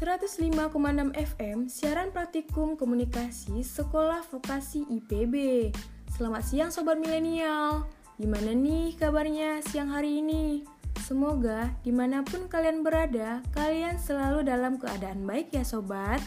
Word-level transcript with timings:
105,6 0.00 1.12
FM 1.12 1.68
siaran 1.68 2.08
praktikum 2.08 2.72
komunikasi 2.72 3.60
Sekolah 3.60 4.24
Vokasi 4.32 4.88
IPB. 4.88 5.68
Selamat 6.16 6.40
siang 6.40 6.72
sobat 6.72 6.96
milenial. 6.96 7.84
Gimana 8.16 8.56
nih 8.56 8.96
kabarnya 8.96 9.60
siang 9.60 9.92
hari 9.92 10.24
ini? 10.24 10.64
Semoga 11.04 11.68
di 11.84 11.92
mana 11.92 12.24
pun 12.24 12.48
kalian 12.48 12.80
berada, 12.80 13.44
kalian 13.52 14.00
selalu 14.00 14.40
dalam 14.48 14.80
keadaan 14.80 15.20
baik 15.28 15.52
ya 15.52 15.68
sobat. 15.68 16.24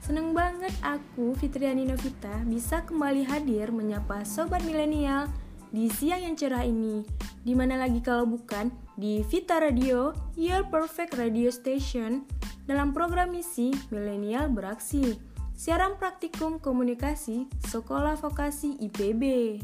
Seneng 0.00 0.32
banget 0.32 0.72
aku 0.80 1.36
Fitriani 1.36 1.84
Novita 1.84 2.40
bisa 2.48 2.88
kembali 2.88 3.28
hadir 3.28 3.68
menyapa 3.68 4.24
sobat 4.24 4.64
milenial 4.64 5.28
di 5.68 5.92
siang 5.92 6.24
yang 6.24 6.40
cerah 6.40 6.64
ini. 6.64 7.04
Di 7.44 7.52
mana 7.52 7.76
lagi 7.76 8.00
kalau 8.00 8.24
bukan 8.24 8.72
di 8.96 9.20
Vita 9.28 9.60
Radio, 9.60 10.16
Your 10.40 10.64
Perfect 10.72 11.20
Radio 11.20 11.52
Station, 11.52 12.24
dalam 12.70 12.94
program 12.94 13.34
misi 13.34 13.74
Milenial 13.90 14.46
Beraksi, 14.46 15.18
siaran 15.58 15.98
praktikum 15.98 16.62
komunikasi 16.62 17.50
Sekolah 17.66 18.14
Vokasi 18.14 18.78
IPB. 18.78 19.58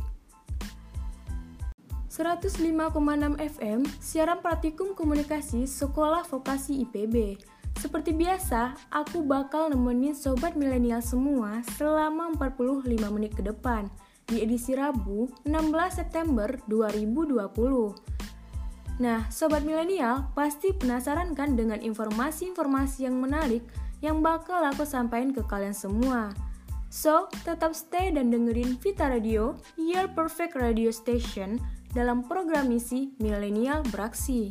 105,6 2.11 2.51
FM, 3.39 3.87
siaran 4.03 4.43
praktikum 4.43 4.99
komunikasi 4.99 5.71
Sekolah 5.71 6.27
Vokasi 6.27 6.83
IPB. 6.83 7.39
Seperti 7.79 8.11
biasa, 8.11 8.75
aku 8.91 9.23
bakal 9.23 9.71
nemenin 9.71 10.19
sobat 10.19 10.59
milenial 10.59 10.99
semua 10.99 11.63
selama 11.79 12.35
45 12.35 12.91
menit 13.15 13.39
ke 13.39 13.47
depan 13.47 13.87
di 14.27 14.43
edisi 14.43 14.75
Rabu 14.75 15.31
16 15.47 15.63
September 15.95 16.59
2020. 16.67 18.16
Nah, 18.97 19.29
sobat 19.29 19.61
milenial 19.61 20.33
pasti 20.33 20.73
penasaran 20.73 21.37
kan 21.37 21.53
dengan 21.53 21.85
informasi-informasi 21.85 23.05
yang 23.05 23.21
menarik 23.21 23.61
yang 24.01 24.25
bakal 24.25 24.65
aku 24.65 24.89
sampaikan 24.89 25.37
ke 25.37 25.45
kalian 25.45 25.77
semua. 25.77 26.33
So, 26.89 27.29
tetap 27.45 27.77
stay 27.77 28.09
dan 28.09 28.33
dengerin 28.33 28.81
Vita 28.81 29.13
Radio, 29.13 29.61
Your 29.77 30.09
Perfect 30.09 30.57
Radio 30.57 30.89
Station 30.89 31.61
dalam 31.93 32.25
program 32.25 32.73
misi 32.73 33.13
Milenial 33.21 33.85
Beraksi. 33.93 34.49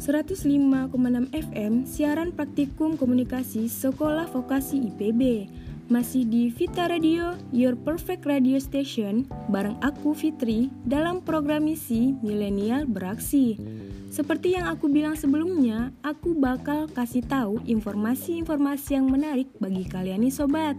105,6 0.00 0.90
FM 1.30 1.86
siaran 1.86 2.34
praktikum 2.34 2.98
komunikasi 2.98 3.70
Sekolah 3.70 4.26
Vokasi 4.26 4.90
IPB 4.90 5.46
masih 5.90 6.22
di 6.22 6.54
Vita 6.54 6.86
Radio, 6.86 7.34
Your 7.50 7.74
Perfect 7.74 8.22
Radio 8.22 8.62
Station, 8.62 9.26
bareng 9.50 9.74
aku 9.82 10.14
Fitri 10.14 10.70
dalam 10.86 11.18
program 11.18 11.66
misi 11.66 12.14
Milenial 12.22 12.86
Beraksi. 12.86 13.58
Seperti 14.06 14.54
yang 14.54 14.70
aku 14.70 14.86
bilang 14.86 15.18
sebelumnya, 15.18 15.90
aku 16.06 16.38
bakal 16.38 16.86
kasih 16.94 17.26
tahu 17.26 17.58
informasi-informasi 17.66 19.02
yang 19.02 19.10
menarik 19.10 19.50
bagi 19.58 19.82
kalian 19.82 20.22
nih 20.22 20.30
sobat. 20.30 20.78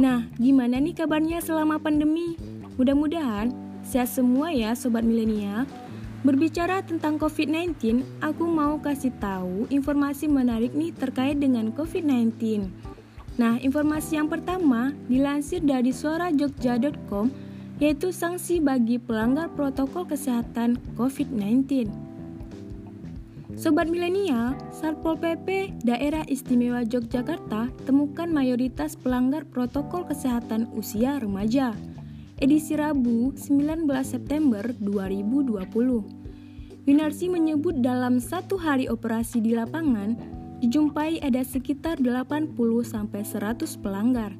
Nah, 0.00 0.24
gimana 0.40 0.80
nih 0.80 0.96
kabarnya 0.96 1.44
selama 1.44 1.76
pandemi? 1.76 2.40
Mudah-mudahan 2.80 3.52
sehat 3.84 4.08
semua 4.08 4.48
ya 4.48 4.72
sobat 4.72 5.04
milenial. 5.04 5.68
Berbicara 6.24 6.80
tentang 6.80 7.20
COVID-19, 7.20 8.00
aku 8.24 8.48
mau 8.48 8.80
kasih 8.80 9.12
tahu 9.20 9.68
informasi 9.68 10.24
menarik 10.24 10.72
nih 10.72 10.96
terkait 10.96 11.36
dengan 11.36 11.68
COVID-19. 11.76 12.95
Nah, 13.36 13.60
informasi 13.60 14.16
yang 14.16 14.32
pertama 14.32 14.96
dilansir 15.12 15.60
dari 15.60 15.92
suarajogja.com 15.92 17.28
yaitu 17.76 18.08
sanksi 18.08 18.56
bagi 18.56 18.96
pelanggar 18.96 19.52
protokol 19.52 20.08
kesehatan 20.08 20.80
COVID-19. 20.96 21.92
Sobat 23.56 23.88
milenial, 23.88 24.56
Satpol 24.72 25.16
PP 25.16 25.80
Daerah 25.84 26.24
Istimewa 26.28 26.84
Yogyakarta 26.84 27.72
temukan 27.88 28.28
mayoritas 28.28 28.96
pelanggar 28.96 29.48
protokol 29.48 30.04
kesehatan 30.08 30.68
usia 30.76 31.20
remaja. 31.20 31.72
Edisi 32.36 32.76
Rabu 32.76 33.32
19 33.32 33.88
September 34.04 34.60
2020. 34.76 35.64
Winarsi 36.84 37.32
menyebut 37.32 37.80
dalam 37.80 38.20
satu 38.20 38.60
hari 38.60 38.92
operasi 38.92 39.40
di 39.40 39.56
lapangan, 39.56 40.35
dijumpai 40.60 41.20
ada 41.20 41.44
sekitar 41.44 42.00
80 42.00 42.56
sampai 42.84 43.22
100 43.22 43.82
pelanggar. 43.82 44.32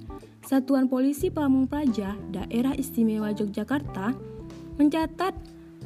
Satuan 0.47 0.87
Polisi 0.87 1.27
Pamung 1.28 1.66
Praja 1.66 2.15
Daerah 2.31 2.72
Istimewa 2.78 3.34
Yogyakarta 3.34 4.15
mencatat 4.78 5.34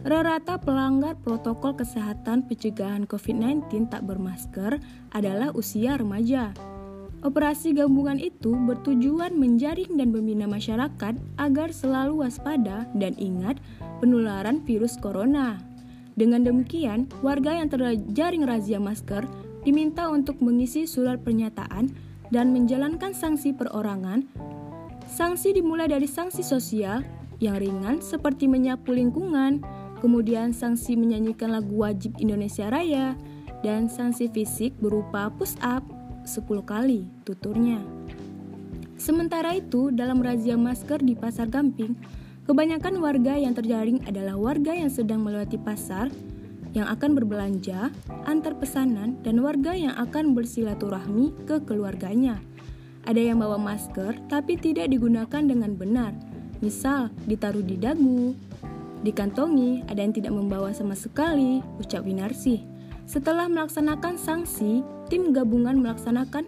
rata 0.04 0.56
pelanggar 0.60 1.16
protokol 1.20 1.76
kesehatan 1.76 2.44
pencegahan 2.48 3.04
COVID-19 3.04 3.88
tak 3.88 4.04
bermasker 4.04 4.80
adalah 5.12 5.52
usia 5.56 5.96
remaja. 5.96 6.52
Operasi 7.20 7.76
gabungan 7.76 8.16
itu 8.16 8.56
bertujuan 8.56 9.36
menjaring 9.36 10.00
dan 10.00 10.08
membina 10.08 10.48
masyarakat 10.48 11.20
agar 11.36 11.68
selalu 11.68 12.24
waspada 12.24 12.88
dan 12.96 13.12
ingat 13.20 13.60
penularan 14.00 14.64
virus 14.64 14.96
corona. 14.96 15.60
Dengan 16.16 16.48
demikian, 16.48 17.12
warga 17.20 17.60
yang 17.60 17.68
terjaring 17.68 18.48
razia 18.48 18.80
masker 18.80 19.28
diminta 19.62 20.08
untuk 20.08 20.40
mengisi 20.40 20.88
surat 20.88 21.20
pernyataan 21.20 21.92
dan 22.32 22.54
menjalankan 22.54 23.12
sanksi 23.12 23.52
perorangan. 23.52 24.24
Sanksi 25.10 25.52
dimulai 25.52 25.90
dari 25.90 26.06
sanksi 26.06 26.40
sosial 26.46 27.02
yang 27.42 27.58
ringan 27.58 27.98
seperti 27.98 28.46
menyapu 28.46 28.94
lingkungan, 28.94 29.64
kemudian 29.98 30.54
sanksi 30.54 30.94
menyanyikan 30.94 31.50
lagu 31.50 31.82
wajib 31.82 32.14
Indonesia 32.22 32.70
Raya, 32.70 33.18
dan 33.60 33.90
sanksi 33.90 34.30
fisik 34.32 34.72
berupa 34.80 35.28
push 35.34 35.56
up 35.60 35.84
10 36.24 36.46
kali 36.64 37.08
tuturnya. 37.26 37.80
Sementara 39.00 39.56
itu, 39.56 39.88
dalam 39.88 40.20
razia 40.20 40.60
masker 40.60 41.00
di 41.00 41.16
Pasar 41.16 41.48
Gamping, 41.48 41.96
kebanyakan 42.44 43.00
warga 43.00 43.32
yang 43.36 43.56
terjaring 43.56 44.04
adalah 44.04 44.36
warga 44.36 44.76
yang 44.76 44.92
sedang 44.92 45.24
melewati 45.24 45.56
pasar 45.56 46.12
yang 46.72 46.86
akan 46.86 47.18
berbelanja, 47.18 47.90
antar 48.26 48.54
pesanan, 48.54 49.18
dan 49.26 49.42
warga 49.42 49.74
yang 49.74 49.94
akan 49.98 50.32
bersilaturahmi 50.38 51.34
ke 51.46 51.58
keluarganya. 51.66 52.38
Ada 53.08 53.32
yang 53.32 53.40
bawa 53.40 53.56
masker 53.56 54.20
tapi 54.28 54.60
tidak 54.60 54.92
digunakan 54.92 55.42
dengan 55.42 55.74
benar, 55.74 56.12
misal 56.60 57.08
ditaruh 57.26 57.64
di 57.64 57.80
dagu, 57.80 58.36
dikantongi, 59.00 59.82
ada 59.88 60.00
yang 60.04 60.12
tidak 60.12 60.36
membawa 60.36 60.70
sama 60.76 60.92
sekali, 60.92 61.64
ucap 61.80 62.04
Winarsi. 62.04 62.60
Setelah 63.08 63.50
melaksanakan 63.50 64.14
sanksi, 64.20 64.86
tim 65.10 65.34
gabungan 65.34 65.82
melaksanakan 65.82 66.46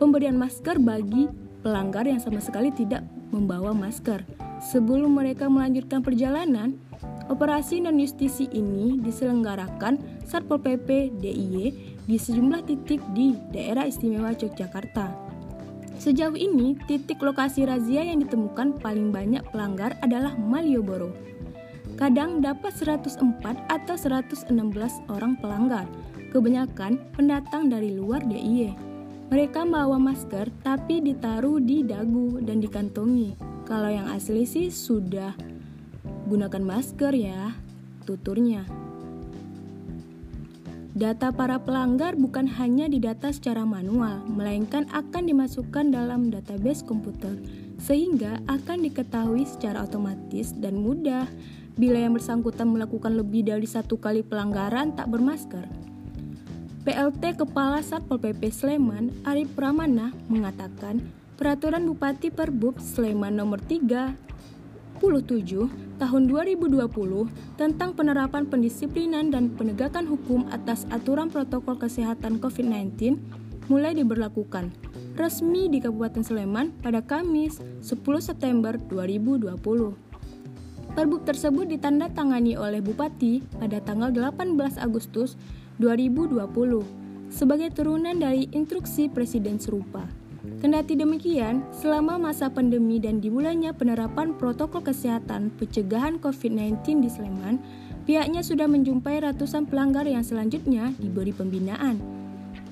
pemberian 0.00 0.38
masker 0.38 0.80
bagi 0.80 1.28
pelanggar 1.60 2.06
yang 2.08 2.22
sama 2.22 2.40
sekali 2.40 2.72
tidak 2.72 3.04
membawa 3.34 3.76
masker. 3.76 4.24
Sebelum 4.72 5.12
mereka 5.12 5.50
melanjutkan 5.50 6.00
perjalanan, 6.00 6.80
Operasi 7.28 7.84
non-justisi 7.84 8.48
ini 8.56 8.96
diselenggarakan 9.04 10.24
Satpol 10.24 10.64
PP 10.64 11.20
DIY 11.20 11.64
di 12.08 12.16
sejumlah 12.16 12.64
titik 12.64 13.04
di 13.12 13.36
daerah 13.52 13.84
istimewa 13.84 14.32
Yogyakarta. 14.32 15.12
Sejauh 16.00 16.38
ini, 16.38 16.78
titik 16.88 17.20
lokasi 17.20 17.68
razia 17.68 18.00
yang 18.00 18.24
ditemukan 18.24 18.80
paling 18.80 19.12
banyak 19.12 19.44
pelanggar 19.52 19.92
adalah 20.00 20.32
Malioboro. 20.40 21.12
Kadang 22.00 22.40
dapat 22.40 22.72
104 22.72 23.18
atau 23.66 23.96
116 23.98 24.48
orang 25.10 25.36
pelanggar, 25.36 25.84
kebanyakan 26.32 27.02
pendatang 27.12 27.68
dari 27.68 27.92
luar 27.92 28.24
DIY. 28.24 28.72
Mereka 29.28 29.68
membawa 29.68 30.00
masker 30.00 30.48
tapi 30.64 31.04
ditaruh 31.04 31.60
di 31.60 31.84
dagu 31.84 32.40
dan 32.40 32.64
dikantongi. 32.64 33.36
Kalau 33.68 33.92
yang 33.92 34.08
asli 34.08 34.48
sih 34.48 34.72
sudah 34.72 35.36
Gunakan 36.26 36.64
masker 36.66 37.14
ya, 37.14 37.54
tuturnya. 38.02 38.66
Data 40.98 41.30
para 41.30 41.62
pelanggar 41.62 42.18
bukan 42.18 42.50
hanya 42.58 42.90
didata 42.90 43.30
secara 43.30 43.62
manual, 43.62 44.18
melainkan 44.26 44.90
akan 44.90 45.30
dimasukkan 45.30 45.94
dalam 45.94 46.34
database 46.34 46.82
komputer, 46.82 47.38
sehingga 47.78 48.42
akan 48.50 48.82
diketahui 48.82 49.46
secara 49.46 49.86
otomatis 49.86 50.50
dan 50.58 50.82
mudah 50.82 51.30
bila 51.78 52.02
yang 52.02 52.18
bersangkutan 52.18 52.66
melakukan 52.66 53.14
lebih 53.14 53.46
dari 53.46 53.70
satu 53.70 54.02
kali 54.02 54.26
pelanggaran 54.26 54.98
tak 54.98 55.06
bermasker. 55.06 55.70
PLT 56.82 57.46
Kepala 57.46 57.78
Satpol 57.78 58.18
PP 58.18 58.50
Sleman, 58.50 59.14
Arif 59.22 59.54
Pramana, 59.54 60.10
mengatakan 60.26 60.98
Peraturan 61.38 61.86
Bupati 61.86 62.34
Perbub 62.34 62.82
Sleman 62.82 63.38
nomor 63.38 63.62
3 63.62 64.37
27 64.98 65.98
tahun 66.02 66.22
2020 66.26 66.74
tentang 67.54 67.90
penerapan 67.94 68.46
pendisiplinan 68.46 69.30
dan 69.30 69.54
penegakan 69.54 70.06
hukum 70.10 70.46
atas 70.50 70.86
aturan 70.90 71.30
protokol 71.30 71.78
kesehatan 71.78 72.42
COVID-19 72.42 73.18
mulai 73.70 73.94
diberlakukan 73.94 74.74
resmi 75.14 75.66
di 75.66 75.78
Kabupaten 75.78 76.22
Sleman 76.22 76.74
pada 76.82 77.02
Kamis 77.02 77.62
10 77.82 77.94
September 78.18 78.74
2020. 78.74 79.54
Perbuk 80.94 81.22
tersebut 81.22 81.66
ditandatangani 81.70 82.58
oleh 82.58 82.82
Bupati 82.82 83.42
pada 83.58 83.78
tanggal 83.78 84.10
18 84.10 84.58
Agustus 84.82 85.38
2020 85.78 86.42
sebagai 87.30 87.70
turunan 87.70 88.18
dari 88.18 88.50
instruksi 88.50 89.06
presiden 89.06 89.62
serupa. 89.62 90.17
Kendati 90.58 90.96
demikian, 90.96 91.68
selama 91.76 92.16
masa 92.16 92.48
pandemi 92.48 92.96
dan 92.96 93.20
dimulainya 93.20 93.76
penerapan 93.76 94.32
protokol 94.32 94.80
kesehatan 94.80 95.52
pencegahan 95.60 96.16
COVID-19 96.16 97.04
di 97.04 97.10
Sleman, 97.12 97.60
pihaknya 98.08 98.40
sudah 98.40 98.64
menjumpai 98.64 99.20
ratusan 99.20 99.68
pelanggar 99.68 100.08
yang 100.08 100.24
selanjutnya 100.24 100.96
diberi 100.96 101.36
pembinaan. 101.36 102.00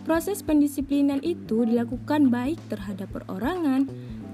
Proses 0.08 0.40
pendisiplinan 0.40 1.20
itu 1.20 1.68
dilakukan 1.68 2.32
baik 2.32 2.56
terhadap 2.72 3.12
perorangan, 3.12 3.84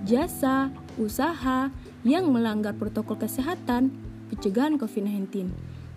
jasa, 0.07 0.71
usaha 0.95 1.75
yang 2.07 2.31
melanggar 2.31 2.79
protokol 2.79 3.19
kesehatan 3.19 3.91
pencegahan 4.31 4.79
COVID-19. 4.79 5.51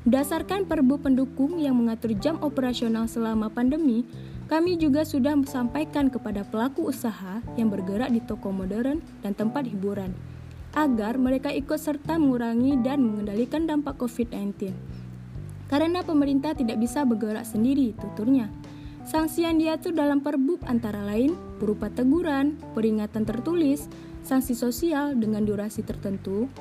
Berdasarkan 0.06 0.69
perbu 0.69 1.01
pendukung 1.01 1.57
yang 1.57 1.81
mengatur 1.81 2.13
jam 2.21 2.38
operasional 2.45 3.09
selama 3.09 3.50
pandemi, 3.50 4.06
kami 4.45 4.77
juga 4.77 5.01
sudah 5.01 5.33
sampaikan 5.50 6.13
kepada 6.13 6.45
pelaku 6.45 6.94
usaha 6.94 7.42
yang 7.57 7.74
bergerak 7.74 8.13
di 8.13 8.21
toko 8.21 8.53
modern 8.53 9.01
dan 9.25 9.33
tempat 9.33 9.65
hiburan 9.65 10.13
agar 10.75 11.15
mereka 11.15 11.50
ikut 11.50 11.80
serta 11.80 12.19
mengurangi 12.19 12.77
dan 12.83 13.01
mengendalikan 13.01 13.63
dampak 13.63 13.95
COVID-19. 13.95 14.75
Karena 15.65 16.06
pemerintah 16.06 16.53
tidak 16.53 16.77
bisa 16.77 17.01
bergerak 17.07 17.47
sendiri, 17.47 17.97
tuturnya. 17.97 18.51
Sanksi 19.07 19.47
yang 19.47 19.57
diatur 19.57 19.97
dalam 19.97 20.21
perbuk 20.21 20.62
antara 20.68 21.01
lain 21.01 21.33
berupa 21.57 21.89
teguran, 21.89 22.59
peringatan 22.77 23.25
tertulis, 23.25 23.89
sanksi 24.21 24.53
sosial 24.53 25.18
dengan 25.18 25.45
durasi 25.45 25.81
tertentu, 25.81 26.51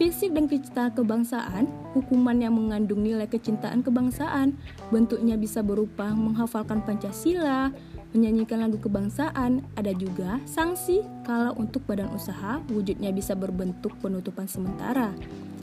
Fisik 0.00 0.32
dan 0.32 0.48
kecintaan 0.48 0.96
kebangsaan, 0.96 1.68
hukuman 1.92 2.32
yang 2.40 2.56
mengandung 2.56 3.04
nilai 3.04 3.28
kecintaan 3.28 3.84
kebangsaan, 3.84 4.56
bentuknya 4.88 5.36
bisa 5.36 5.60
berupa 5.60 6.08
menghafalkan 6.16 6.80
Pancasila, 6.80 7.68
menyanyikan 8.16 8.64
lagu 8.64 8.80
kebangsaan, 8.80 9.60
ada 9.76 9.92
juga 9.92 10.40
sanksi 10.48 11.04
kalau 11.28 11.52
untuk 11.60 11.84
badan 11.84 12.08
usaha 12.16 12.64
wujudnya 12.72 13.12
bisa 13.12 13.36
berbentuk 13.36 13.92
penutupan 14.00 14.48
sementara. 14.48 15.12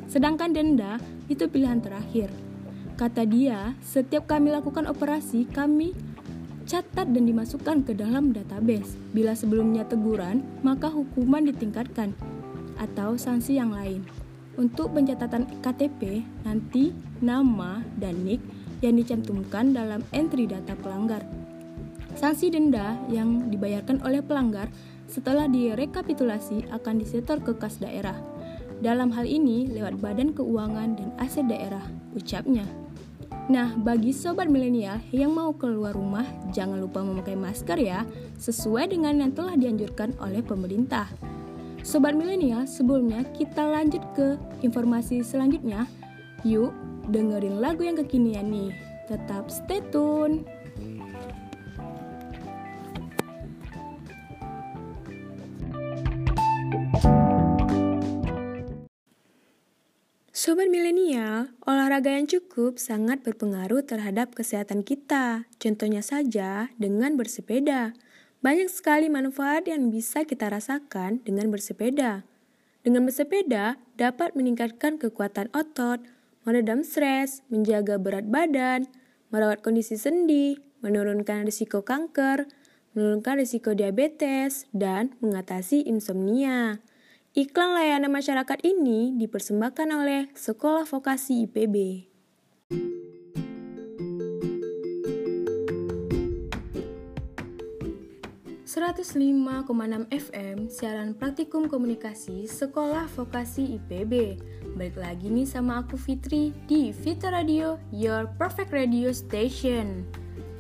Sedangkan 0.06 0.54
denda 0.54 1.01
itu 1.34 1.50
pilihan 1.50 1.81
terakhir. 1.81 2.30
Kata 2.94 3.25
dia, 3.25 3.74
setiap 3.81 4.30
kami 4.30 4.54
lakukan 4.54 4.86
operasi, 4.86 5.50
kami 5.50 5.98
catat 6.69 7.10
dan 7.10 7.25
dimasukkan 7.25 7.89
ke 7.89 7.98
dalam 7.98 8.38
database. 8.38 9.01
Bila 9.18 9.34
sebelumnya 9.34 9.81
teguran, 9.89 10.45
maka 10.62 10.94
hukuman 10.94 11.42
ditingkatkan 11.42 12.13
atau 12.78 13.18
sanksi 13.18 13.57
yang 13.57 13.74
lain. 13.74 14.06
Untuk 14.57 14.98
pencatatan 14.98 15.62
KTP, 15.62 16.25
nanti 16.42 16.89
nama 17.21 17.86
dan 18.01 18.25
NIK 18.25 18.42
yang 18.81 18.98
dicantumkan 18.98 19.69
dalam 19.69 20.01
entry 20.09 20.50
data 20.50 20.74
pelanggar. 20.74 21.21
Sanksi 22.18 22.50
denda 22.50 22.98
yang 23.13 23.54
dibayarkan 23.54 24.01
oleh 24.01 24.25
pelanggar 24.25 24.74
setelah 25.06 25.45
direkapitulasi 25.45 26.74
akan 26.74 26.98
disetor 26.98 27.38
ke 27.38 27.54
kas 27.54 27.77
daerah. 27.77 28.18
Dalam 28.81 29.13
hal 29.13 29.30
ini 29.30 29.69
lewat 29.69 30.01
Badan 30.01 30.33
Keuangan 30.33 30.98
dan 30.98 31.10
Aset 31.21 31.45
Daerah, 31.45 31.86
ucapnya. 32.18 32.65
Nah, 33.48 33.77
bagi 33.77 34.12
sobat 34.12 34.50
milenial 34.50 35.00
yang 35.13 35.38
mau 35.38 35.53
keluar 35.53 35.94
rumah, 35.94 36.25
jangan 36.50 36.81
lupa 36.81 37.00
memakai 37.06 37.38
masker 37.38 37.80
ya, 37.80 38.03
sesuai 38.42 38.92
dengan 38.92 39.21
yang 39.21 39.31
telah 39.31 39.53
dianjurkan 39.53 40.18
oleh 40.19 40.42
pemerintah. 40.42 41.37
Sobat 41.88 42.19
milenial, 42.19 42.68
sebelumnya 42.68 43.24
kita 43.31 43.63
lanjut 43.63 44.04
ke 44.12 44.36
informasi 44.60 45.24
selanjutnya. 45.24 45.88
Yuk, 46.44 46.75
dengerin 47.07 47.63
lagu 47.63 47.80
yang 47.80 47.95
kekinian 47.95 48.51
nih. 48.51 48.75
Tetap 49.07 49.48
stay 49.48 49.80
tune. 49.88 50.44
Sobat 60.36 60.68
milenial, 60.68 61.56
olahraga 61.63 62.12
yang 62.12 62.28
cukup 62.28 62.84
sangat 62.84 63.24
berpengaruh 63.24 63.88
terhadap 63.88 64.36
kesehatan 64.36 64.84
kita. 64.84 65.48
Contohnya 65.56 66.04
saja 66.04 66.68
dengan 66.75 67.16
bersepeda. 67.16 67.95
Banyak 68.48 68.72
sekali 68.72 69.12
manfaat 69.12 69.68
yang 69.68 69.92
bisa 69.92 70.24
kita 70.24 70.48
rasakan 70.48 71.20
dengan 71.28 71.52
bersepeda. 71.52 72.24
Dengan 72.80 73.04
bersepeda 73.04 73.76
dapat 74.00 74.40
meningkatkan 74.40 74.96
kekuatan 74.96 75.52
otot, 75.52 76.00
meredam 76.48 76.80
stres, 76.80 77.44
menjaga 77.52 78.00
berat 78.00 78.32
badan, 78.32 78.88
merawat 79.36 79.60
kondisi 79.60 80.00
sendi, 80.00 80.56
menurunkan 80.80 81.44
risiko 81.44 81.84
kanker, 81.84 82.48
menurunkan 82.96 83.36
risiko 83.36 83.76
diabetes, 83.76 84.64
dan 84.72 85.20
mengatasi 85.20 85.84
insomnia. 85.84 86.80
Iklan 87.36 87.76
layanan 87.76 88.16
masyarakat 88.16 88.64
ini 88.64 89.12
dipersembahkan 89.20 89.92
oleh 89.92 90.32
Sekolah 90.40 90.88
Vokasi 90.88 91.52
IPB. 91.52 92.08
105,6 98.77 100.06
FM 100.13 100.69
siaran 100.69 101.18
praktikum 101.18 101.65
komunikasi 101.65 102.45
Sekolah 102.45 103.09
Vokasi 103.09 103.81
IPB. 103.81 104.38
Balik 104.77 105.01
lagi 105.01 105.33
nih 105.33 105.50
sama 105.50 105.81
aku 105.81 105.97
Fitri 105.97 106.53
di 106.69 106.94
Vita 106.94 107.33
Radio, 107.33 107.81
your 107.89 108.29
perfect 108.38 108.69
radio 108.69 109.09
station. 109.09 110.06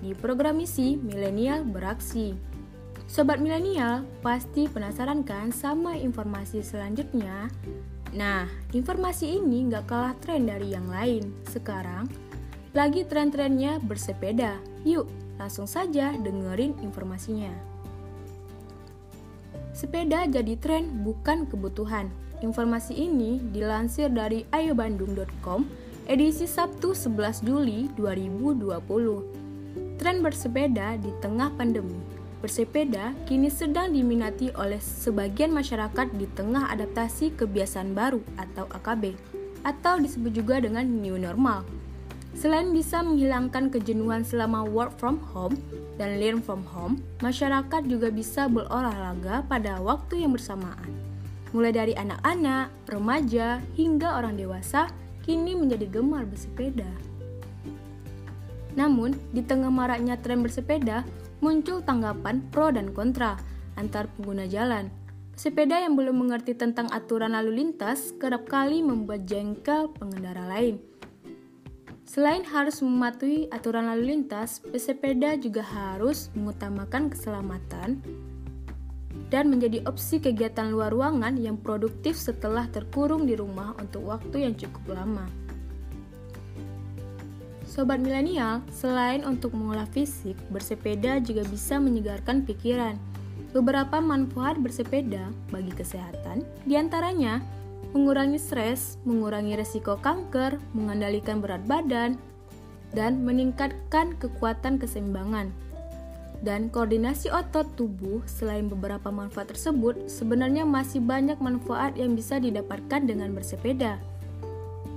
Di 0.01 0.17
program 0.17 0.57
misi 0.57 0.97
Milenial 0.97 1.61
Beraksi. 1.61 2.33
Sobat 3.05 3.37
milenial, 3.37 4.01
pasti 4.25 4.65
penasaran 4.65 5.21
kan 5.21 5.53
sama 5.53 5.93
informasi 5.93 6.65
selanjutnya? 6.65 7.53
Nah, 8.17 8.49
informasi 8.73 9.37
ini 9.37 9.69
nggak 9.69 9.85
kalah 9.85 10.17
tren 10.25 10.49
dari 10.49 10.73
yang 10.73 10.89
lain. 10.89 11.37
Sekarang, 11.45 12.09
lagi 12.73 13.05
tren-trennya 13.05 13.77
bersepeda. 13.77 14.57
Yuk, 14.89 15.05
langsung 15.37 15.69
saja 15.69 16.17
dengerin 16.17 16.81
informasinya. 16.81 17.76
Sepeda 19.77 20.25
jadi 20.25 20.57
tren 20.57 21.05
bukan 21.05 21.45
kebutuhan. 21.45 22.09
Informasi 22.41 22.97
ini 22.97 23.37
dilansir 23.53 24.09
dari 24.09 24.41
ayobandung.com 24.49 25.69
edisi 26.09 26.49
Sabtu 26.49 26.97
11 26.97 27.45
Juli 27.45 27.85
2020. 27.93 30.01
Tren 30.01 30.25
bersepeda 30.25 30.97
di 30.97 31.13
tengah 31.21 31.53
pandemi. 31.53 31.93
Bersepeda 32.41 33.13
kini 33.29 33.53
sedang 33.53 33.93
diminati 33.93 34.49
oleh 34.57 34.81
sebagian 34.81 35.53
masyarakat 35.53 36.09
di 36.17 36.25
tengah 36.33 36.73
adaptasi 36.73 37.37
kebiasaan 37.37 37.93
baru 37.93 38.25
atau 38.41 38.65
AKB 38.81 39.13
atau 39.61 40.01
disebut 40.01 40.33
juga 40.33 40.57
dengan 40.57 40.89
new 40.89 41.21
normal 41.21 41.61
Selain 42.37 42.69
bisa 42.69 43.01
menghilangkan 43.01 43.73
kejenuhan 43.73 44.21
selama 44.21 44.61
work 44.61 44.93
from 45.01 45.17
home 45.33 45.57
dan 45.97 46.21
learn 46.21 46.37
from 46.37 46.61
home, 46.69 47.01
masyarakat 47.25 47.89
juga 47.89 48.13
bisa 48.13 48.45
berolahraga 48.45 49.41
pada 49.49 49.81
waktu 49.81 50.21
yang 50.21 50.37
bersamaan. 50.37 50.93
Mulai 51.49 51.73
dari 51.73 51.93
anak-anak, 51.97 52.69
remaja, 52.93 53.57
hingga 53.73 54.21
orang 54.21 54.37
dewasa 54.37 54.85
kini 55.25 55.57
menjadi 55.57 55.89
gemar 55.89 56.29
bersepeda. 56.29 56.85
Namun, 58.77 59.17
di 59.33 59.41
tengah 59.41 59.73
maraknya 59.73 60.21
tren 60.21 60.45
bersepeda, 60.45 61.01
muncul 61.41 61.81
tanggapan 61.81 62.45
pro 62.53 62.69
dan 62.69 62.93
kontra 62.93 63.33
antar 63.81 64.13
pengguna 64.13 64.45
jalan. 64.45 64.93
Pesepeda 65.33 65.81
yang 65.81 65.97
belum 65.97 66.21
mengerti 66.21 66.53
tentang 66.53 66.85
aturan 66.93 67.33
lalu 67.33 67.65
lintas 67.65 68.13
kerap 68.21 68.45
kali 68.45 68.85
membuat 68.85 69.25
jengkel 69.25 69.89
pengendara 69.97 70.45
lain 70.45 70.96
Selain 72.07 72.39
harus 72.47 72.79
mematuhi 72.79 73.51
aturan 73.51 73.91
lalu 73.91 74.15
lintas, 74.15 74.63
pesepeda 74.63 75.35
juga 75.35 75.59
harus 75.59 76.31
mengutamakan 76.39 77.11
keselamatan 77.11 77.99
dan 79.27 79.51
menjadi 79.51 79.83
opsi 79.83 80.23
kegiatan 80.23 80.71
luar 80.71 80.95
ruangan 80.95 81.35
yang 81.35 81.59
produktif 81.59 82.15
setelah 82.15 82.63
terkurung 82.71 83.27
di 83.27 83.35
rumah 83.35 83.75
untuk 83.75 84.07
waktu 84.07 84.47
yang 84.47 84.55
cukup 84.55 84.95
lama. 84.95 85.27
Sobat 87.67 87.99
milenial, 87.99 88.63
selain 88.71 89.27
untuk 89.27 89.51
mengolah 89.51 89.85
fisik, 89.91 90.39
bersepeda 90.47 91.19
juga 91.19 91.43
bisa 91.43 91.75
menyegarkan 91.75 92.47
pikiran. 92.47 92.95
Beberapa 93.51 93.99
manfaat 93.99 94.55
bersepeda 94.63 95.27
bagi 95.51 95.75
kesehatan 95.75 96.47
di 96.63 96.79
antaranya 96.79 97.43
mengurangi 97.95 98.39
stres, 98.39 98.99
mengurangi 99.07 99.55
resiko 99.55 99.99
kanker, 99.99 100.59
mengendalikan 100.75 101.39
berat 101.39 101.63
badan, 101.69 102.19
dan 102.95 103.23
meningkatkan 103.23 104.15
kekuatan 104.19 104.79
keseimbangan. 104.79 105.51
Dan 106.45 106.69
koordinasi 106.69 107.33
otot 107.33 107.65
tubuh, 107.73 108.21
selain 108.29 108.69
beberapa 108.69 109.09
manfaat 109.09 109.49
tersebut, 109.49 110.05
sebenarnya 110.05 110.69
masih 110.69 111.01
banyak 111.01 111.41
manfaat 111.41 111.97
yang 111.97 112.13
bisa 112.13 112.37
didapatkan 112.37 113.09
dengan 113.09 113.33
bersepeda. 113.33 113.97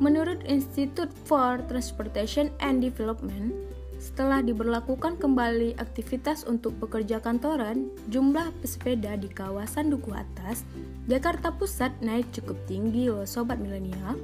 Menurut 0.00 0.40
Institute 0.49 1.12
for 1.25 1.61
Transportation 1.68 2.52
and 2.61 2.85
Development, 2.85 3.52
setelah 4.00 4.40
diberlakukan 4.40 5.21
kembali 5.21 5.76
aktivitas 5.76 6.49
untuk 6.49 6.73
pekerja 6.80 7.21
kantoran, 7.21 7.92
jumlah 8.09 8.49
pesepeda 8.64 9.12
di 9.21 9.28
kawasan 9.28 9.92
Duku 9.92 10.16
Atas, 10.16 10.64
Jakarta 11.04 11.52
Pusat 11.52 12.00
naik 12.00 12.33
cukup 12.33 12.57
tinggi 12.64 13.12
loh 13.12 13.28
sobat 13.28 13.61
milenial, 13.61 14.16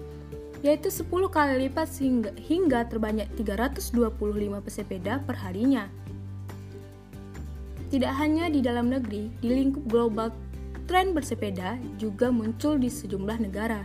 yaitu 0.65 0.89
10 0.89 1.29
kali 1.29 1.69
lipat 1.69 1.93
hingga, 2.01 2.33
hingga 2.41 2.89
terbanyak 2.89 3.29
325 3.37 4.65
pesepeda 4.65 5.21
per 5.29 5.37
harinya. 5.45 5.93
Tidak 7.93 8.13
hanya 8.17 8.49
di 8.49 8.65
dalam 8.65 8.89
negeri, 8.89 9.29
di 9.45 9.49
lingkup 9.53 9.85
global, 9.93 10.33
tren 10.89 11.13
bersepeda 11.13 11.77
juga 12.01 12.33
muncul 12.33 12.81
di 12.81 12.89
sejumlah 12.89 13.45
negara. 13.45 13.85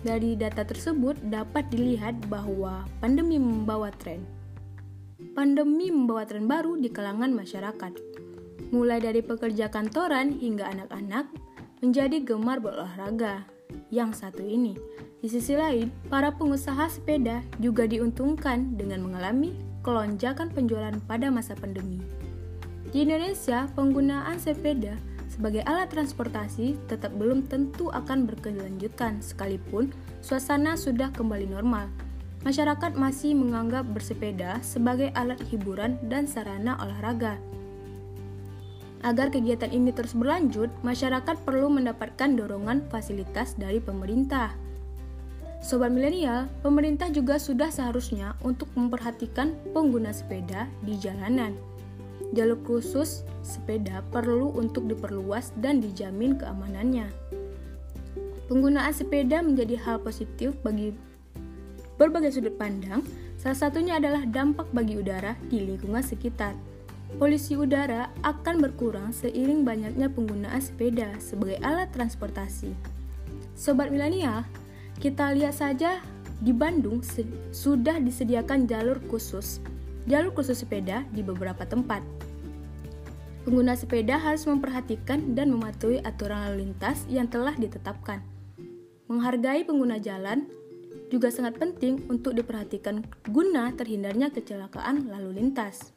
Dari 0.00 0.40
data 0.40 0.64
tersebut 0.64 1.20
dapat 1.28 1.68
dilihat 1.68 2.16
bahwa 2.32 2.88
pandemi 3.04 3.36
membawa 3.36 3.92
tren 3.92 4.37
pandemi 5.34 5.90
membawa 5.90 6.22
tren 6.22 6.46
baru 6.46 6.78
di 6.78 6.94
kalangan 6.94 7.34
masyarakat. 7.34 7.92
Mulai 8.70 9.02
dari 9.02 9.18
pekerja 9.18 9.66
kantoran 9.66 10.38
hingga 10.38 10.70
anak-anak 10.70 11.26
menjadi 11.82 12.22
gemar 12.22 12.62
berolahraga. 12.62 13.42
Yang 13.90 14.22
satu 14.24 14.46
ini, 14.46 14.78
di 15.18 15.28
sisi 15.28 15.58
lain, 15.58 15.90
para 16.06 16.30
pengusaha 16.32 16.86
sepeda 16.86 17.42
juga 17.58 17.84
diuntungkan 17.84 18.78
dengan 18.78 19.02
mengalami 19.04 19.52
kelonjakan 19.82 20.54
penjualan 20.54 20.94
pada 21.04 21.28
masa 21.28 21.58
pandemi. 21.58 21.98
Di 22.88 23.04
Indonesia, 23.04 23.68
penggunaan 23.76 24.40
sepeda 24.40 24.96
sebagai 25.28 25.60
alat 25.68 25.92
transportasi 25.92 26.78
tetap 26.88 27.12
belum 27.14 27.46
tentu 27.46 27.92
akan 27.92 28.24
berkelanjutan 28.24 29.20
sekalipun 29.20 29.92
suasana 30.24 30.74
sudah 30.74 31.12
kembali 31.12 31.46
normal 31.52 31.86
masyarakat 32.48 32.96
masih 32.96 33.36
menganggap 33.36 33.84
bersepeda 33.92 34.56
sebagai 34.64 35.12
alat 35.12 35.36
hiburan 35.52 36.00
dan 36.08 36.24
sarana 36.24 36.80
olahraga. 36.80 37.36
Agar 39.04 39.28
kegiatan 39.28 39.68
ini 39.68 39.92
terus 39.92 40.16
berlanjut, 40.16 40.72
masyarakat 40.80 41.36
perlu 41.44 41.68
mendapatkan 41.68 42.32
dorongan 42.32 42.88
fasilitas 42.88 43.52
dari 43.60 43.84
pemerintah. 43.84 44.56
Sobat 45.60 45.92
milenial, 45.92 46.48
pemerintah 46.64 47.12
juga 47.12 47.36
sudah 47.36 47.68
seharusnya 47.68 48.32
untuk 48.40 48.72
memperhatikan 48.72 49.52
pengguna 49.76 50.16
sepeda 50.16 50.72
di 50.80 50.96
jalanan. 50.96 51.52
Jalur 52.32 52.58
khusus 52.64 53.28
sepeda 53.44 54.00
perlu 54.08 54.56
untuk 54.56 54.88
diperluas 54.88 55.52
dan 55.60 55.84
dijamin 55.84 56.40
keamanannya. 56.40 57.12
Penggunaan 58.48 58.94
sepeda 58.96 59.44
menjadi 59.44 59.76
hal 59.84 60.00
positif 60.00 60.56
bagi 60.64 60.96
berbagai 61.98 62.38
sudut 62.38 62.54
pandang, 62.54 63.02
salah 63.36 63.58
satunya 63.58 63.98
adalah 63.98 64.22
dampak 64.24 64.70
bagi 64.70 64.96
udara 64.96 65.34
di 65.50 65.60
lingkungan 65.66 66.00
sekitar. 66.00 66.54
Polusi 67.18 67.58
udara 67.58 68.14
akan 68.22 68.62
berkurang 68.62 69.10
seiring 69.10 69.66
banyaknya 69.66 70.06
penggunaan 70.12 70.62
sepeda 70.62 71.10
sebagai 71.18 71.58
alat 71.66 71.90
transportasi. 71.90 72.70
Sobat 73.58 73.90
milenial, 73.90 74.46
kita 75.02 75.34
lihat 75.34 75.58
saja 75.58 75.98
di 76.38 76.54
Bandung 76.54 77.02
sudah 77.50 77.98
disediakan 77.98 78.70
jalur 78.70 79.02
khusus, 79.10 79.58
jalur 80.06 80.30
khusus 80.30 80.62
sepeda 80.62 81.02
di 81.10 81.26
beberapa 81.26 81.66
tempat. 81.66 82.04
Pengguna 83.42 83.74
sepeda 83.74 84.20
harus 84.20 84.44
memperhatikan 84.44 85.32
dan 85.32 85.48
mematuhi 85.48 86.04
aturan 86.04 86.52
lalu 86.52 86.68
lintas 86.68 87.08
yang 87.08 87.26
telah 87.26 87.56
ditetapkan. 87.56 88.20
Menghargai 89.08 89.64
pengguna 89.64 89.96
jalan 89.96 90.44
juga 91.08 91.32
sangat 91.32 91.56
penting 91.56 92.04
untuk 92.12 92.36
diperhatikan 92.36 93.04
guna 93.28 93.72
terhindarnya 93.72 94.28
kecelakaan 94.28 95.08
lalu 95.08 95.40
lintas. 95.40 95.92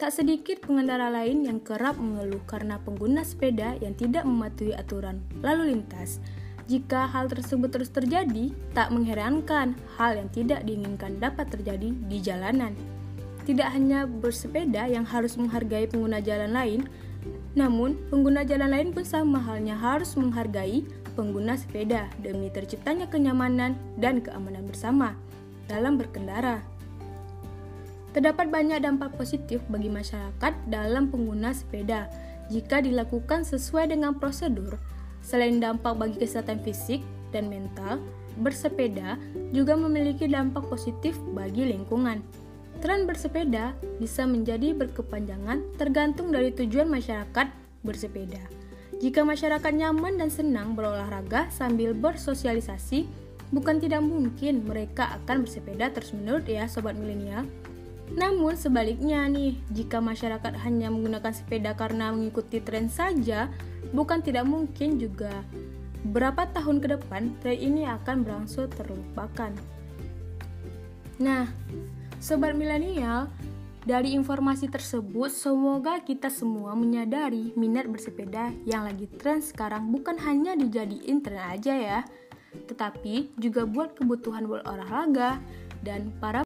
Tak 0.00 0.16
sedikit 0.16 0.64
pengendara 0.64 1.12
lain 1.12 1.44
yang 1.44 1.60
kerap 1.60 2.00
mengeluh 2.00 2.40
karena 2.48 2.80
pengguna 2.80 3.20
sepeda 3.20 3.76
yang 3.84 3.92
tidak 3.92 4.24
mematuhi 4.24 4.72
aturan 4.72 5.20
lalu 5.44 5.76
lintas. 5.76 6.24
Jika 6.70 7.04
hal 7.10 7.28
tersebut 7.28 7.68
terus 7.68 7.92
terjadi, 7.92 8.54
tak 8.72 8.94
mengherankan 8.94 9.76
hal 10.00 10.16
yang 10.16 10.30
tidak 10.32 10.64
diinginkan 10.64 11.20
dapat 11.20 11.52
terjadi 11.52 11.92
di 11.92 12.16
jalanan. 12.22 12.72
Tidak 13.44 13.68
hanya 13.68 14.06
bersepeda 14.06 14.88
yang 14.88 15.02
harus 15.04 15.34
menghargai 15.34 15.90
pengguna 15.90 16.22
jalan 16.22 16.54
lain, 16.54 16.80
namun 17.58 17.98
pengguna 18.08 18.46
jalan 18.46 18.70
lain 18.70 18.88
pun 18.94 19.02
sama 19.02 19.42
halnya 19.42 19.74
harus 19.74 20.14
menghargai 20.14 20.86
pengguna 21.20 21.60
sepeda 21.60 22.08
demi 22.24 22.48
terciptanya 22.48 23.04
kenyamanan 23.12 23.76
dan 24.00 24.24
keamanan 24.24 24.64
bersama 24.64 25.12
dalam 25.68 26.00
berkendara. 26.00 26.64
Terdapat 28.16 28.48
banyak 28.48 28.80
dampak 28.80 29.12
positif 29.20 29.60
bagi 29.68 29.92
masyarakat 29.92 30.56
dalam 30.72 31.12
pengguna 31.12 31.52
sepeda 31.52 32.08
jika 32.48 32.80
dilakukan 32.80 33.44
sesuai 33.44 33.92
dengan 33.92 34.16
prosedur. 34.16 34.80
Selain 35.20 35.60
dampak 35.60 36.00
bagi 36.00 36.16
kesehatan 36.16 36.64
fisik 36.64 37.04
dan 37.30 37.52
mental, 37.52 38.00
bersepeda 38.40 39.20
juga 39.52 39.76
memiliki 39.76 40.24
dampak 40.24 40.66
positif 40.72 41.20
bagi 41.36 41.68
lingkungan. 41.68 42.24
Tren 42.80 43.04
bersepeda 43.04 43.76
bisa 44.00 44.24
menjadi 44.24 44.72
berkepanjangan 44.72 45.76
tergantung 45.76 46.32
dari 46.32 46.48
tujuan 46.50 46.88
masyarakat 46.88 47.46
bersepeda. 47.84 48.59
Jika 49.00 49.24
masyarakat 49.24 49.72
nyaman 49.72 50.20
dan 50.20 50.28
senang 50.28 50.76
berolahraga 50.76 51.48
sambil 51.48 51.96
bersosialisasi, 51.96 53.08
bukan 53.48 53.80
tidak 53.80 54.04
mungkin 54.04 54.60
mereka 54.68 55.16
akan 55.16 55.48
bersepeda 55.48 55.88
terus-menerus 55.88 56.44
ya 56.44 56.68
sobat 56.68 57.00
milenial. 57.00 57.48
Namun 58.12 58.60
sebaliknya 58.60 59.24
nih, 59.24 59.56
jika 59.72 60.04
masyarakat 60.04 60.52
hanya 60.66 60.92
menggunakan 60.92 61.32
sepeda 61.32 61.72
karena 61.78 62.12
mengikuti 62.12 62.60
tren 62.60 62.92
saja, 62.92 63.48
bukan 63.96 64.20
tidak 64.20 64.44
mungkin 64.44 65.00
juga 65.00 65.32
berapa 66.04 66.48
tahun 66.52 66.84
ke 66.84 67.00
depan 67.00 67.32
tren 67.40 67.56
ini 67.56 67.88
akan 67.88 68.20
berangsur 68.20 68.68
terlupakan. 68.68 69.56
Nah, 71.20 71.48
sobat 72.20 72.52
milenial, 72.52 73.32
dari 73.80 74.12
informasi 74.12 74.68
tersebut, 74.68 75.32
semoga 75.32 76.04
kita 76.04 76.28
semua 76.28 76.76
menyadari 76.76 77.56
minat 77.56 77.88
bersepeda 77.88 78.52
yang 78.68 78.84
lagi 78.84 79.08
tren 79.16 79.40
sekarang 79.40 79.88
bukan 79.88 80.20
hanya 80.20 80.52
dijadiin 80.52 81.24
tren 81.24 81.40
aja 81.40 81.72
ya, 81.72 82.00
tetapi 82.68 83.32
juga 83.40 83.64
buat 83.64 83.96
kebutuhan 83.96 84.44
berolahraga 84.44 85.40
dan 85.80 86.12
para 86.20 86.44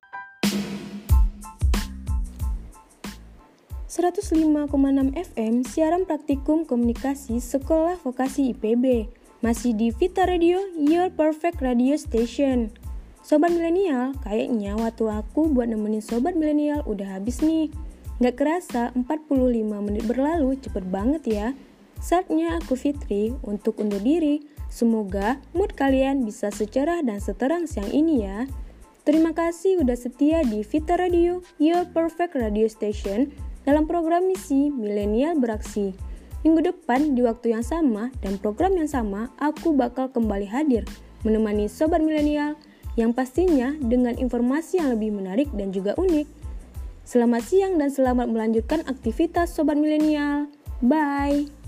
105,6 3.90 4.74
FM 5.14 5.54
siaran 5.62 6.02
praktikum 6.02 6.66
komunikasi 6.66 7.38
Sekolah 7.38 7.94
Vokasi 8.02 8.50
IPB 8.50 9.06
masih 9.38 9.70
di 9.74 9.94
Vita 9.94 10.26
Radio, 10.26 10.58
Your 10.74 11.14
Perfect 11.14 11.62
Radio 11.62 11.94
Station. 11.94 12.83
Sobat 13.24 13.56
milenial, 13.56 14.12
kayaknya 14.20 14.76
waktu 14.76 15.08
aku 15.08 15.48
buat 15.48 15.64
nemenin 15.72 16.04
sobat 16.04 16.36
milenial 16.36 16.84
udah 16.84 17.16
habis 17.16 17.40
nih. 17.40 17.72
Gak 18.20 18.36
kerasa 18.36 18.92
45 18.92 19.64
menit 19.80 20.04
berlalu 20.04 20.60
cepet 20.60 20.84
banget 20.92 21.22
ya. 21.24 21.46
Saatnya 22.04 22.60
aku 22.60 22.76
Fitri 22.76 23.32
untuk 23.40 23.80
undur 23.80 24.04
diri. 24.04 24.44
Semoga 24.68 25.40
mood 25.56 25.72
kalian 25.72 26.28
bisa 26.28 26.52
secerah 26.52 27.00
dan 27.00 27.16
seterang 27.16 27.64
siang 27.64 27.88
ini 27.88 28.28
ya. 28.28 28.44
Terima 29.08 29.32
kasih 29.32 29.80
udah 29.80 29.96
setia 29.96 30.44
di 30.44 30.60
Vita 30.60 31.00
Radio, 31.00 31.40
Your 31.56 31.88
Perfect 31.88 32.36
Radio 32.36 32.68
Station, 32.68 33.32
dalam 33.64 33.88
program 33.88 34.28
misi 34.28 34.68
Milenial 34.68 35.40
Beraksi. 35.40 35.96
Minggu 36.44 36.60
depan 36.60 37.16
di 37.16 37.24
waktu 37.24 37.56
yang 37.56 37.64
sama 37.64 38.12
dan 38.20 38.36
program 38.36 38.76
yang 38.76 38.88
sama, 38.88 39.32
aku 39.40 39.72
bakal 39.72 40.12
kembali 40.12 40.44
hadir 40.44 40.84
menemani 41.24 41.72
sobat 41.72 42.04
milenial 42.04 42.60
yang 42.94 43.10
pastinya 43.10 43.74
dengan 43.78 44.14
informasi 44.14 44.78
yang 44.78 44.94
lebih 44.94 45.14
menarik 45.14 45.50
dan 45.54 45.74
juga 45.74 45.94
unik. 45.98 46.26
Selamat 47.04 47.42
siang 47.44 47.76
dan 47.76 47.92
selamat 47.92 48.26
melanjutkan 48.32 48.80
aktivitas 48.88 49.52
sobat 49.52 49.76
milenial. 49.76 50.48
Bye. 50.80 51.63